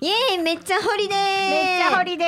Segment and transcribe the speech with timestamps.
[0.00, 2.24] イエーイめっちゃホリデーめっちゃホリデ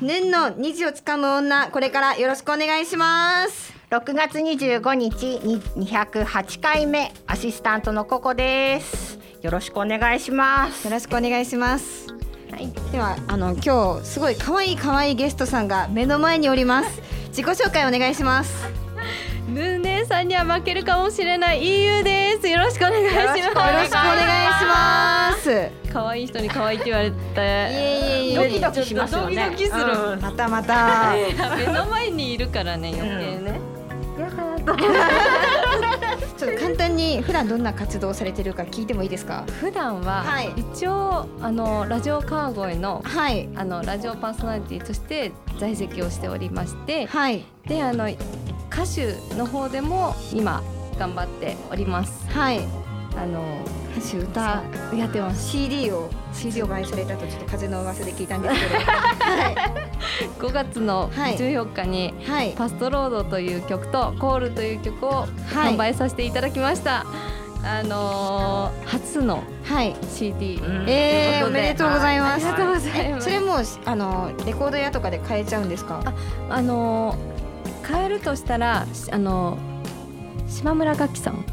[0.00, 3.72] ーヌンの虹をつかむ女これからよろしくお願いします。
[3.90, 9.20] 6月25日に208回目アシスタントのココです。
[9.40, 10.84] よろしくお願いします。
[10.86, 12.08] よろしくお願いします。
[12.50, 12.72] はい。
[12.90, 17.02] ではあの今日すごい可愛い可愛いゲストさんが目の前におります。
[17.28, 18.68] 自己紹介お願いします。
[19.46, 21.62] ムー姉さんには負けるかもしれない。
[21.62, 22.48] EU です。
[22.48, 23.26] よろしくお願いします。
[23.26, 24.31] よろしくお願い
[25.46, 25.92] ます。
[25.92, 27.16] 可愛い人に可愛いって言われて。
[27.16, 28.36] いえいえいえ。
[28.36, 29.50] ドキドキしますよね。
[29.50, 29.92] ドキドキする。
[30.12, 30.20] うん。
[30.20, 31.14] またまた。
[31.56, 33.60] 目の前にいるからね余計ね、
[36.38, 39.44] ちょっと簡単に普段どんな活動をされてるか聞いてもいいですか？
[39.60, 40.52] 普段ははい。
[40.56, 43.48] 一応あのラジオ川越のはい。
[43.56, 47.44] あのラジオパーソナリティとして在籍をしておりましてはい。
[47.66, 50.62] であの歌手の方でも今
[50.98, 52.26] 頑張っております。
[52.28, 52.60] はい。
[53.16, 53.42] あの
[53.96, 54.62] 歌手歌
[54.96, 55.50] やってます。
[55.50, 58.74] CD を CD を買されたとちょっと風の噂で聞いたんですけど。
[58.80, 59.56] はい。
[60.40, 61.36] 5月のはい。
[61.36, 62.54] 14日にはい。
[62.56, 65.28] パストロードという曲とコールという曲をはい。
[65.74, 67.04] 販売させていただきました。
[67.64, 69.94] あのー初のはい。
[70.10, 70.84] CD、ん。
[70.88, 72.46] えー、おめでとうございます。
[72.46, 73.28] ありがとうございます。
[73.28, 76.00] えそれもうあのレコード屋とかで買えちゃうんですか？
[76.50, 77.32] あのー
[77.86, 81.44] 買えるとしたらあのー島村楽器さん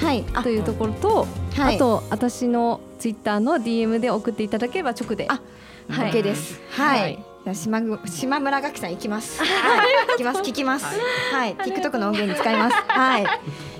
[0.00, 0.24] はい。
[0.34, 5.26] あというところと、はいあと私のツイッターの DM で送っていただければ直で。
[5.28, 5.40] あ
[5.90, 6.60] はい OK です。
[6.70, 7.00] はい。
[7.00, 9.42] はい島ぐ島村楽器さん行きます。
[9.42, 9.48] はい。
[10.12, 10.84] 行きます聞きます。
[11.32, 11.56] はい。
[11.56, 12.76] TikTok の音源に使います。
[12.86, 13.22] はい。
[13.22, 13.28] よ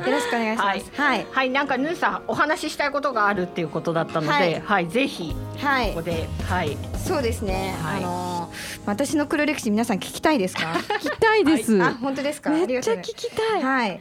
[0.06, 0.90] ろしくお願いします。
[1.00, 1.26] はい。
[1.30, 6.02] はいなんかヌーさんお話ししたいことがあるっていうことだったのでははいい、ぜひはいここ。
[6.02, 7.74] ではいそうですね。
[7.82, 10.62] はいあのー私の黒歴史皆さん聞きたいですか？
[10.98, 11.80] 聞きたいです。
[11.82, 12.48] あ本当ですか？
[12.50, 13.62] あめっちゃ聞きたい。
[13.62, 14.00] はい。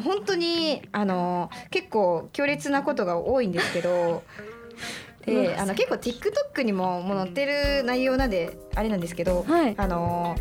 [0.00, 4.22] 本当にあの結構強烈なことが多いんですけど。
[5.24, 10.36] であの結構 TikTok にももう載ってる内容なんであれなんですけど、はいあの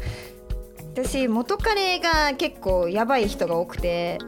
[0.94, 4.20] 私元彼が結構やばい人が多くて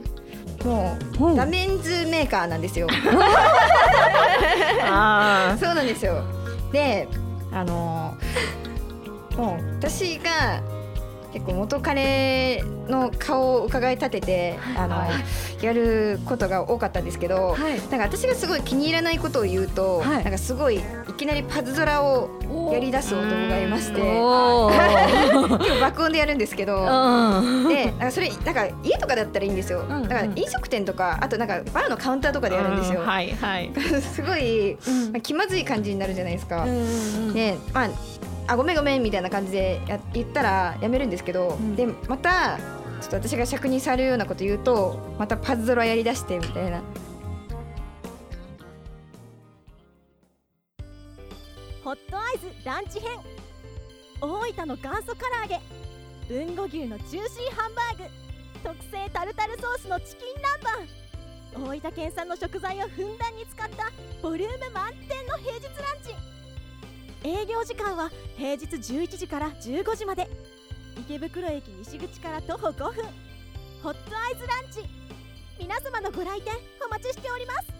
[0.64, 2.88] もほううダメンズメーカーなんですよ。
[4.82, 6.24] あそうなんですよ。
[6.72, 7.08] で、
[7.52, 8.18] あの
[9.38, 10.62] もう私が
[11.36, 15.08] 結構元彼の顔を伺い立てて、あの、は
[15.62, 17.78] やることが多かったんですけど、はい。
[17.78, 20.24] なんか私がすごい気に入らないことを言うと、はい。
[20.24, 22.30] なんかすごいいきなりパズドラを
[22.72, 26.78] やり出す男がいまして、結構 爆音でやるんですけど。
[26.78, 27.68] うん。
[27.68, 29.92] でなんかそれなんか家とかだったらいいんですよ、ん。
[29.92, 33.08] うんだから飲食店とかあとなんかバーのカウンターとかでやるんですよ、うん。
[33.08, 33.32] はい。
[33.32, 33.72] はい。
[34.14, 35.12] すごい、うん。
[35.12, 36.74] まあ気まずい感じになるじゃないですか、うんう
[37.32, 37.34] ん。
[37.34, 37.90] ねまあ
[38.48, 41.76] あごめんごめんみたいな感じでや言ったらやめるんですけど、ん。
[41.76, 42.58] でまた
[43.02, 46.82] ちょっと私が尺にされるようなこと言うとまたパズドラやりだしてみたいな。
[51.84, 53.20] ホットアイズランチ編。
[54.22, 55.60] 大分の元祖唐揚げ。
[56.34, 58.04] 豊後牛のジューシーハンバーグ。
[58.64, 61.06] 特製タルタルソースのチキン南蛮。
[61.56, 63.92] 大分県産の食材をふんだんに使った
[64.22, 66.14] ボリューム満点の平日ランチ
[67.26, 70.30] 営業時間は平日11時から15時まで。
[70.96, 73.04] 池袋駅西口から徒歩5分。
[73.82, 74.88] ホットアイズランチ。
[75.60, 76.54] 皆様のご来店
[76.86, 77.75] お待ちしております。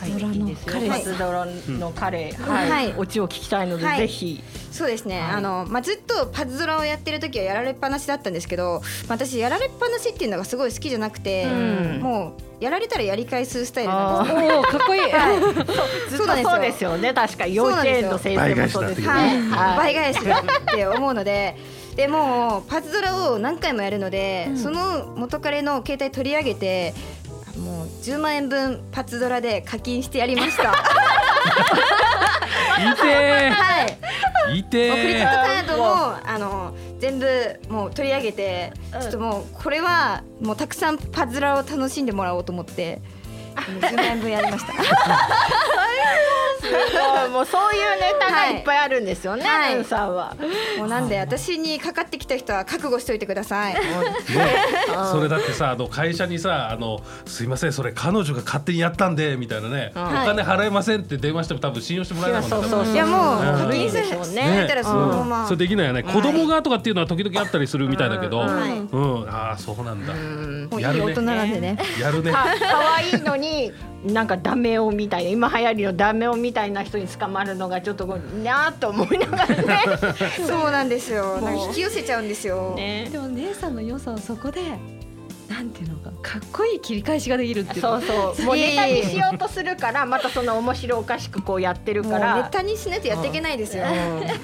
[0.00, 0.20] パズはい。
[0.20, 0.54] ドラのいい。
[0.54, 2.32] ですよ彼パズドラの彼。
[2.32, 2.94] はい、はい。
[2.96, 3.98] オチを聞きたいので、はい。
[3.98, 4.42] ぜひ。
[4.70, 5.30] そうですね、はい。
[5.32, 12.00] あのまあ、ずっとパズドラをやってる時はやられっぱなしだったんですけど、まあ、私やられっぱなしっていうのがすごい好きじゃなくて、うん。
[12.00, 14.36] もうやられたらやり返すスタイルなんです。
[14.56, 15.02] おおかっこいい。
[16.08, 16.50] ずっとそうなんですよ。
[16.50, 17.12] そうですよね。
[17.12, 19.76] 確か幼稚園の先生もそうですよはい、ねはい。
[19.76, 21.56] 倍返しだって思うので。
[21.96, 24.56] でもうパズドラを何回もやるので、うん。
[24.56, 26.94] その元彼の携帯取り上げて
[28.02, 30.74] 10万円分パズドラで課金してやりました。
[32.82, 33.86] いては
[34.50, 43.00] い、ーいてもうクレジットーカードもあの全部もう取り上げて、ちょっともうこれはもうたくさんパズドラを楽しんでもらおうと思って。
[43.54, 44.72] 10万円分やりました。
[46.62, 48.54] そう もうそういうネタがはい。
[48.54, 49.84] いっぱいあるんですよね、はい。
[49.84, 50.34] さんは。
[50.78, 53.74] もうなんで私にかかってきた人は覚悟しておいてください。
[53.74, 53.80] ね、
[55.10, 59.98] それだってさあの会社にさあの「すいませんそれ彼女が勝手にやったんで」みたいなね、ん。
[59.98, 62.94] お金払えませんって電話しても多分信用してもらえないもんねそうそうそう。
[62.94, 64.60] いやもううん課金さいいでしょうね。
[64.62, 65.44] れたらそのまま。
[65.46, 70.12] それできないよね、子供がとかっていうのは時々あったりするみたいだけど、ううんんああそうなんだ、
[70.80, 71.04] やるね。
[71.06, 71.78] 大人なんでね。
[72.00, 72.30] やるね。
[72.32, 73.72] か 可愛いのに
[74.04, 79.80] なんかダメ男みたいな今流行りのダメ男みたいな人に捕まるのがちょっとこうなあと思いながらね。
[80.46, 81.40] そうなんですよ。
[81.40, 82.74] なんか引き寄せちゃうんですよ。
[82.76, 83.08] ね。
[83.10, 84.60] でも姉さんの良さはそこで
[85.48, 87.80] なんていうのかかっこいい切り返しができるっていう。
[87.80, 88.02] そかう。
[88.02, 88.46] そう。
[88.46, 92.42] もうネタにしようとするからまたその面白おかしくこうやってるから。
[92.42, 93.84] ネタにしないとやっていけないですよ。
[93.84, 94.26] うん。
[94.26, 94.34] だか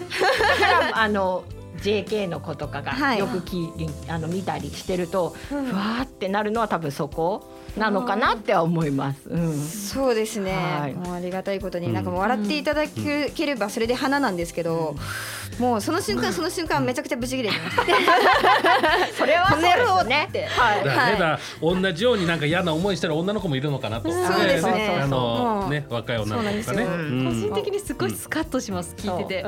[0.93, 1.43] らあの
[1.83, 3.19] JK の子とかがはい。
[3.19, 3.71] よくき、
[4.09, 7.45] あの見たりしてると、ふわーってなるのは多分そこ
[7.77, 9.29] なのかなっては思います。
[9.29, 10.95] うん、そうですね、はい。
[10.95, 11.93] もうありがたいことに、うん。
[11.93, 14.97] なんかもう笑っていただければそれで花なんですけど、
[15.59, 17.77] もうその瞬間その瞬間めちゃくちゃブチ切れてます。
[19.17, 20.27] それはそうですよね。
[20.29, 20.47] って。
[20.47, 20.85] はい。
[20.85, 24.11] だからね、だから同じようになんか嫌な思いしてる女の子もいるのかなと。
[24.11, 25.01] そうですね。
[25.03, 26.63] あのね若い女の子とかね。
[26.63, 26.87] そうなんですよ。
[26.87, 27.25] うん。
[27.25, 29.45] 個人的にすごいスカッとします、聞いてて。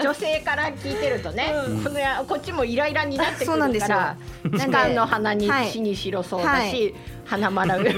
[0.00, 1.52] 女性から聞いてるとね、
[1.82, 3.88] このやこっちもイライラになってくそうなんですよ。
[3.88, 7.94] るから時間の花にはい死にしろそうだし、は花まら うのね。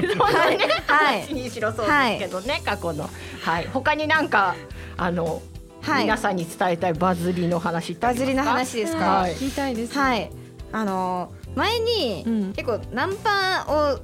[0.86, 1.24] はい。
[1.26, 3.10] 死にしろそうですけどね、過去の。
[3.42, 3.68] はい。
[3.72, 4.54] 他になんか
[4.96, 5.57] あの、はい
[5.96, 9.20] 皆さんに伝えたいバズりの話バズりの話ですか？
[9.20, 9.32] はい。
[9.32, 10.30] 聞きたいです、はい、
[10.72, 12.52] あの前に、うん。
[12.52, 14.00] 結構ナンパを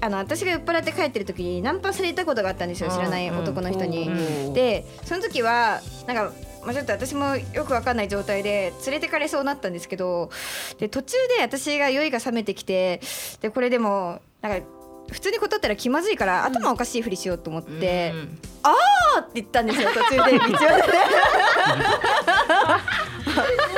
[0.00, 4.08] あの私が酔っ払って帰ってる時にナンパされたことがあったんですよ知らない男の人に。
[4.08, 4.54] うん。
[4.54, 6.32] でその時はなんか、
[6.64, 10.30] まあ、ちょっと私もよくわかんない状態で連れてかれそうになったんですけど
[10.78, 13.00] で途中で私が酔いが覚めてきて
[13.40, 14.66] でこれでもなんか
[15.14, 20.50] 普通に断ったら気まずいから頭おかしいふりしようと思って「うんあーって言ったんですよ 途中で道端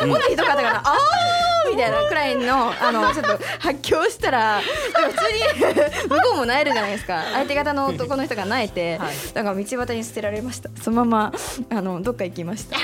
[0.00, 0.06] で。
[0.06, 5.40] もっとひどかったから「あー!」みたいなくらいのあのちょっと発狂したら普通に
[6.08, 7.22] 向こうも萎えるじゃないですか。
[7.32, 9.14] 相手方の男の人が萎えて、はい。
[9.34, 10.70] だから道端に捨てられました。
[10.80, 11.38] そのまま
[11.76, 12.76] あのどっか行きました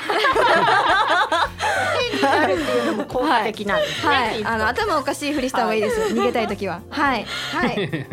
[2.24, 4.12] あるっていうのも効果的なんですね。
[4.12, 4.34] はい。
[4.36, 4.48] きっと。
[4.48, 6.80] あの頭おかしいふりした方がいいです、逃げたい時は。
[6.90, 7.24] はい。
[7.24, 8.06] はい。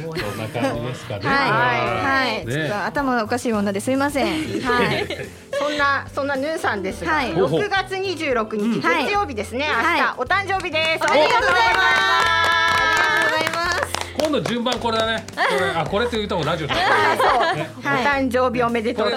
[0.00, 1.28] そんな感じですかね。
[1.28, 1.50] はい。
[1.50, 2.52] はい、ね。
[2.52, 4.26] ちょっと頭おかしい女ですいません。
[4.62, 5.06] はい。
[5.52, 7.34] そんなそんなヌーさんですが、はい。
[7.34, 9.04] 6月26日はい。
[9.04, 10.00] 月曜日ですね、はい。
[10.00, 11.04] 明日お誕生日です。
[11.04, 11.86] ありがとうございます。
[11.90, 11.90] ま
[13.16, 14.00] ありがとうございます。
[14.18, 15.24] 今度順番これだね。
[15.34, 16.74] これあこれって言った方がラジオだ。
[16.74, 16.80] ね。
[17.20, 17.78] す。
[17.80, 19.10] お誕生日おめでとう。
[19.10, 19.12] は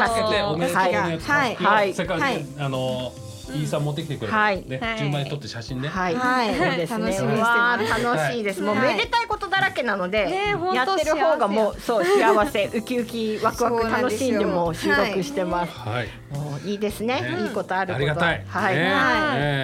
[1.47, 1.55] い。
[1.55, 1.94] はい。
[1.94, 2.45] せっかくはい。
[2.59, 3.13] あの
[3.55, 4.33] インスタ持ってきてくれる。
[4.33, 5.89] はいねはい順番に撮って写真ね。
[5.89, 7.05] はい、はい そうですね。
[7.05, 8.61] 楽しみにしてます楽しいです。
[8.61, 10.29] もうはいめでたいことだらけなので、
[10.73, 15.71] やってる方がもうそう幸せ、ウキウキワクワク楽しんでもう収録してます。
[15.77, 16.07] はい。
[16.31, 17.21] もういいですね。
[17.21, 17.97] ねいいことあること。
[17.97, 18.44] ありがたい。
[18.47, 18.75] はい。
[18.75, 18.89] ねは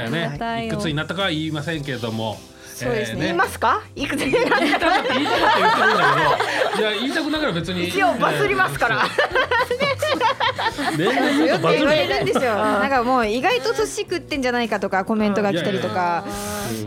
[0.07, 2.39] いねありがたいくつになったかは言いませんけれども。
[2.79, 3.81] そうですね言いますか？
[3.93, 4.59] いくつになった？
[4.61, 6.29] 言いたかった言いたかった言ってるんだけど、
[6.79, 7.87] いや言いたくながら別に。
[7.87, 9.03] 一応バズりますから。
[10.97, 11.89] 年齢言うよく言わとバズる。
[11.89, 12.55] れるんですよ。
[12.55, 16.23] なんかもう意外と年食ってんじゃないかとかコメントが来たりとか、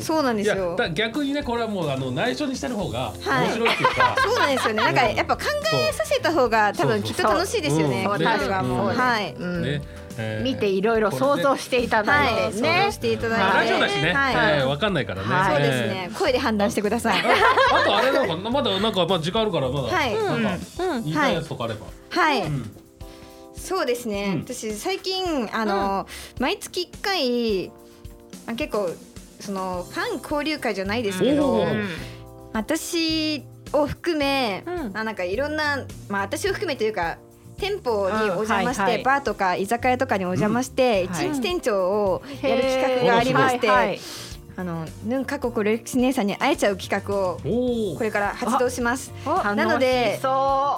[0.00, 0.76] そうなんですよ。
[0.76, 4.16] だ逆にねこれはもうあの内緒にしてる方がはい面白いっていうか。
[4.18, 4.82] そうなんですよね。
[4.82, 5.42] なんかやっぱ考
[5.72, 8.04] えさせた方が多分きっと楽しいですよね。
[8.04, 9.34] そう聞いてる側もうんはい。
[9.38, 9.82] うんね。
[10.18, 12.52] えー見ていろいろ想像していただはいい。
[12.54, 12.88] てね。
[12.92, 13.44] していただいて。
[13.44, 14.34] まあラジオだしね、はい。
[14.34, 15.28] えーわかんないからね。
[15.28, 16.10] はいそうですね。
[16.18, 17.18] 声で判断してください。
[17.18, 17.76] えー。
[17.80, 21.86] あとあれなんかまだなんかまあ時間あるからまだ、はいなんかうん言いたいやつとかあれば。
[22.10, 22.42] はい。
[22.42, 22.76] うん
[23.54, 24.32] そうですね。
[24.34, 26.06] うん私最近あの
[26.40, 27.70] 毎月一回
[28.46, 28.90] あ結構
[29.40, 31.64] そのファン交流会じゃないですけど。
[32.54, 33.42] 私
[33.72, 37.16] を含め、うなんかいろんな、まあ、私を含めというか
[37.62, 39.04] 店舗にお邪魔して、うんはいはい。
[39.04, 44.00] バーとか居酒屋とかにお邪魔して、はい一日店長をやる企画がありまして、はいはい
[44.56, 47.38] あのヌン過去歴史姉さんに会えちゃう企画を。
[47.96, 49.12] これから発動します。
[49.24, 50.20] 楽なので。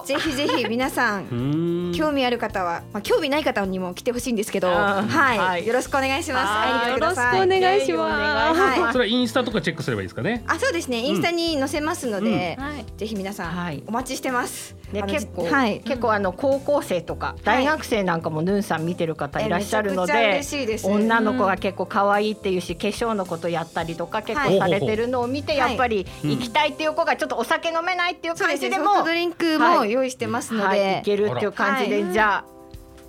[0.06, 1.92] ぜひぜひ皆さ ん。
[1.96, 6.88] 興味ある方は、まあ、興味ない方にも来てほしいんですけど、うんはい、はいよろしくお願いします。
[6.90, 10.42] よろしくお願いしますお願いそれはインスタとかチェックすればいいですかね？
[10.46, 10.98] あ、そうですね。
[10.98, 14.76] インスタに載せますので、はいぜひ皆さはいんお待ちしてます。
[14.92, 15.80] あのね結構、はい。
[15.80, 25.70] 結構あの高校生とか大学生なんかもヌンさん見てる方いらっしゃるので嬉しいです女の子が結構可愛いっていうし化粧のことやったりとか結構されてるのを見てはい。
[25.70, 28.34] やっぱり行きたいっていう子がちょっとお酒飲めないっていう。
[28.34, 32.12] 感じでもソフトドリンクも用意してますのはい、でい、けるっていう感じで、はい。
[32.12, 32.54] じゃあ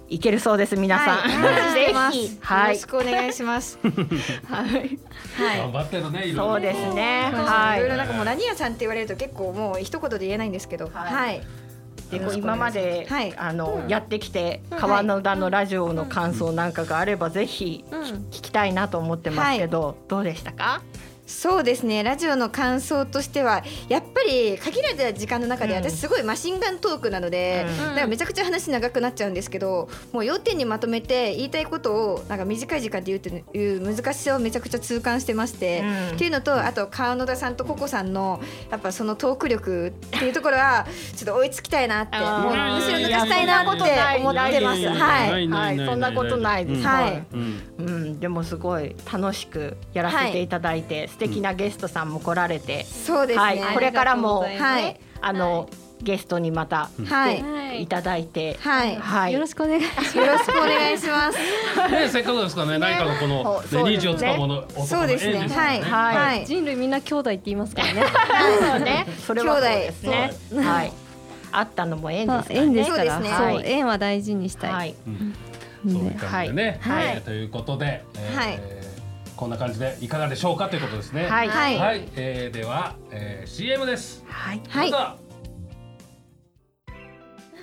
[0.08, 2.74] いけるそうです皆さん、はい、よはい。
[2.76, 3.80] ろしくお願いします。
[3.82, 3.90] は
[4.68, 5.00] い。
[5.58, 6.20] 頑張ってるね。
[6.20, 6.44] いろいろ。
[6.46, 7.32] そうですね。
[7.34, 7.44] はい。
[7.44, 7.80] はい。
[7.80, 11.14] いろいろなんかもう何屋さんって言われると結構もう一言で言えないんですけど、はい。
[11.14, 11.42] はい。
[12.12, 13.34] でこう今まで、はい。
[13.38, 18.00] あの、やってきて川野田のラジオの感想なんかがあればぜひうん。
[18.02, 20.82] 聞きたいなと思ってますけど、どうでしたか？
[21.26, 22.04] そうですね。
[22.04, 25.84] ラジオの感想としてはやっぱり限られた時間の中でうん。
[25.84, 27.78] 私すごいマシンガントークなので、うん。
[27.78, 36.16] だからめちゃくちゃ話長くなっちゃうんですけどもう要点にまとめて言いたいことをなんか短い時間で言うっていう難しさをめちゃくちゃ痛感してまして、うん。
[36.16, 38.40] っていうのとあと川野田さんとココさんの
[38.70, 43.70] やっぱそのトーク力っていうところはちょっと追いつきたいなってもうむしろ抜かしたいなって
[44.22, 44.88] 思ってます。
[44.88, 45.48] はい。
[45.48, 46.78] はい、そんなことないです。
[46.80, 47.26] うんはい。
[47.34, 47.76] うん。
[47.78, 53.42] うん、でもすごい楽しくやらせていただいて、素敵なゲストさんも来られて、そうですね。
[53.42, 55.70] はい、これからもはいあの、
[56.02, 58.98] ゲストにまたはいはいいただいて、はい。
[58.98, 60.18] はい、よろしくお願いします。
[60.18, 61.38] よろしくお願いします。
[61.90, 65.48] ねせっかくですからね何かのこのそうね虹をつかむものそうですね。
[65.48, 65.82] はい。
[65.82, 66.46] はいはい。
[66.46, 68.04] 人類みんな兄弟って言いますからね。
[68.60, 70.34] そうね、 それですね。
[70.52, 70.92] 兄はい、
[71.54, 72.62] あったのも縁ですあからね。
[72.62, 73.20] 縁ですから。
[73.22, 74.74] ねはい縁は大事にしたい。
[74.74, 74.96] はい、
[75.88, 78.75] そういう感じでね、はいえーということで、えーはい
[79.36, 81.26] こんな感じでいかがでしょうかということですね。
[81.28, 81.48] はい。
[81.50, 81.78] はい。
[81.78, 84.24] はい、えーでは、えー、CM です。
[84.28, 84.92] はい、はい。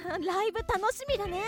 [0.08, 1.40] ライブ楽しみだね。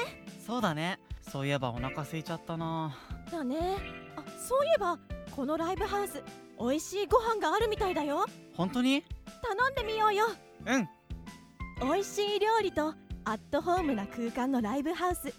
[0.47, 0.99] そうだね。
[1.31, 2.97] そういえばお腹空いちゃったな。
[3.31, 3.77] だね。
[4.17, 4.99] あそういえば
[5.35, 6.23] このライブハウス
[6.59, 8.25] 美味しいご飯があるみたいだよ。
[8.55, 9.05] 本当に？
[9.43, 10.27] 頼んでみようよ。
[10.67, 10.89] うん。
[11.93, 15.35] 美味しい料理とアットホームな空間のライブハウス。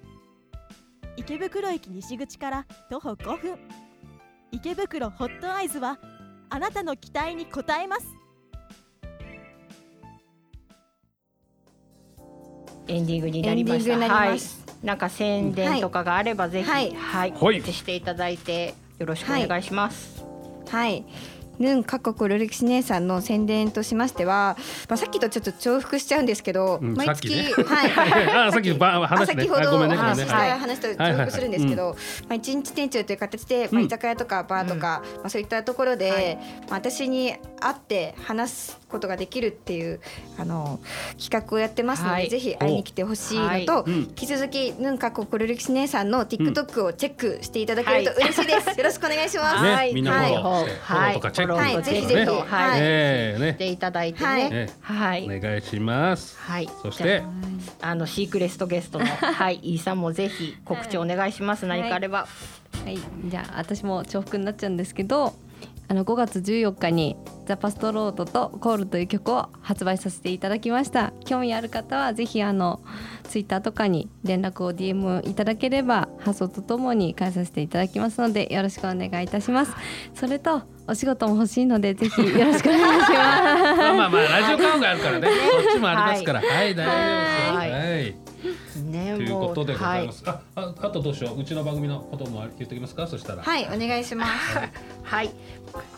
[1.17, 3.57] 池袋駅西口から徒歩5分。
[4.51, 5.99] 池袋ホットアイズは
[6.49, 8.05] あなたの期待に応えます。
[12.87, 13.97] エンディングになりました。
[13.97, 14.39] はい、
[14.83, 16.89] なんか宣伝とかがあればぜひ、ははい。
[16.91, 17.33] い、はい。
[17.33, 20.23] 告知していただいてよろしくお願いします。
[20.69, 21.03] はい。
[21.59, 24.57] ヌン各国ル歴史姉さんの宣伝としましては、
[24.89, 27.63] まあ、さっきとちょっと重複しちゃうんですけど、うん毎月、さっきね。
[27.65, 29.43] はい、 あさっきばあ話ね。
[29.43, 31.95] 先ほどねお話した話と重複するんですけど、
[32.27, 36.37] まあ一日店長という形で、まあ、居酒屋とかバーとか、まあそういったところで、
[36.69, 39.99] まあ私に会って話すことができるっていう
[40.37, 40.79] あの
[41.19, 42.29] 企画をやってますので、はい。
[42.29, 43.63] ぜひ会いに来てほしいのと、はい。
[43.87, 43.93] うん。
[43.95, 48.77] 引き続きヌン各国ル歴史姉さんの TikTok をチェックしていただけると嬉しいです。
[48.77, 49.63] よろしくお願いします。
[49.63, 49.93] ねはい。
[49.93, 54.69] みんなフォローして、フォローとかチェックはいとかぜひぜひねはいしていただいてはいね。
[54.81, 55.25] はい。
[55.25, 56.37] お願いします。
[56.39, 56.69] はい。
[56.81, 57.23] そして
[57.81, 61.65] あのシークレストゲストの はいイーさんもぜひ告知お願いします。
[61.65, 62.27] 何かあれば。
[62.83, 65.33] はい、じゃあ私も重複になっちゃうんですけど
[65.89, 67.15] あの5月14日に
[67.45, 71.13] 「ザ・パストロードとコール」という曲を発売させていただきました。
[71.25, 72.81] 興味ある方はぜひあの
[73.23, 79.73] ツイッターとかに連絡を DM いただければ発送とともに返させていただきますのでよろしくお願いいたします。
[80.13, 83.11] それとお仕事も欲しいのでぜひよろしくお願いします。
[83.15, 85.33] まあまあまあラジオ感があるからね、こ
[85.69, 86.91] っちもありますから、はい、大丈夫で
[87.45, 87.55] すよ。
[87.55, 87.71] はい。
[87.71, 88.26] はい。
[88.87, 90.23] ねということでございまはす。
[90.25, 93.43] あ、あ、あとどうしよう、うちの番組のことも言っておきますか、そしたら。
[93.43, 94.59] はい、お願いします。
[95.03, 95.31] はい。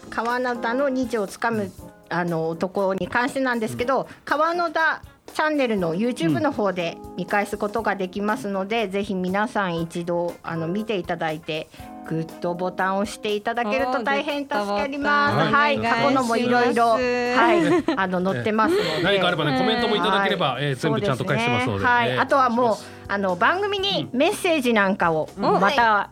[0.09, 1.71] 川野田の日をつかむ
[2.09, 11.67] あの男に関してなんですけど、川野田チャンネルの YouTube の方で見返すことができますので、ぜひ皆さん一度あの見ていただいて
[12.07, 15.53] グッドボタンを押していただけると大変助かります。
[15.53, 17.95] はい、過去のもいろいろはい。
[17.95, 19.03] あの載ってますので。
[19.03, 21.85] 何かあればね、コメントもいただければ、えー全部ちゃんと返してますので。
[21.85, 22.21] はい、えー。
[22.21, 26.11] あとはもうあの番組にメッセージなんかをまた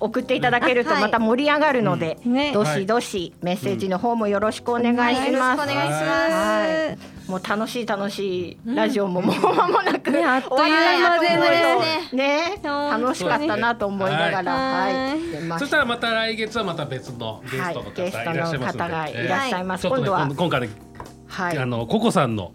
[0.00, 2.52] 送っていただけるとはいまた盛り上がるので、うんね。
[2.52, 5.62] どしどしメッセージの方もよろしくお願いします。
[5.62, 6.04] お願いします。
[6.04, 7.30] はい。
[7.30, 12.52] もう楽しい楽しいラジオももう間もなく、ねあっという間でね。
[12.52, 12.60] ね。
[12.62, 15.58] 楽しかったなと思いながら、はい。
[15.58, 19.82] そしたらまた来月はまた別のゲストの方いはいらっしゃいますので、方がいえーらっしゃいます。
[19.82, 20.68] ちょっとね、今度は今今回ね、
[21.38, 21.58] はい。
[21.58, 22.52] あのココさんの。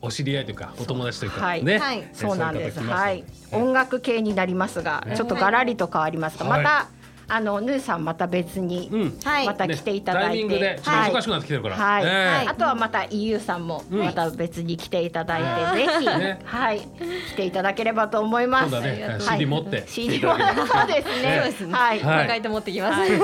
[0.00, 1.64] お知り合いというかお友達というか、はい。
[1.64, 1.98] ね、はい。
[1.98, 2.80] えーそうなんです。
[2.80, 6.62] はい、音楽系になりますが、ねちょっとガラリと変わりますが、はい。
[6.62, 6.88] また
[7.28, 8.90] あのヌーさんまた別に、
[9.24, 12.00] また来ていただいて、タイミングでちょっと忙しくなってきてるから、は
[12.42, 13.98] い、あとはまた EU さんもうん。
[14.00, 16.40] また別に来ていただいて、ぜひ、ね。
[16.44, 16.80] はい。
[16.80, 18.70] 来ていただければと思います。
[18.70, 19.84] 今度はね、CD 持って。
[19.86, 21.02] CD いただければそうで
[21.52, 21.72] すね。
[21.72, 23.16] はい、はい書いて持ってきます、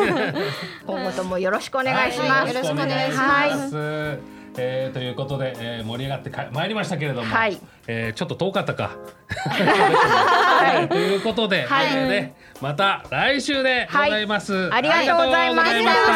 [0.87, 2.55] 今後ともよろしくお願いします。
[2.55, 3.71] よろしくお願いします。
[3.71, 4.36] す。
[4.59, 8.97] えー、ということで、えー、盛り上がってか参りましたけれども、はいえー、ちょっと遠かったか。
[9.29, 14.73] はい、ということで、はいえーね、また来週でございます。
[14.73, 15.49] ありがとうござい。
[15.49, 16.13] ありがとうございました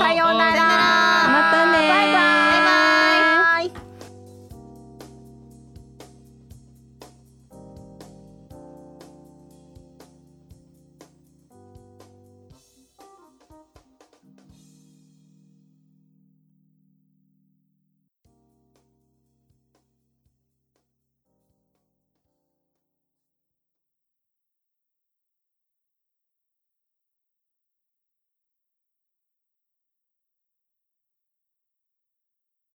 [0.00, 1.01] さようなら。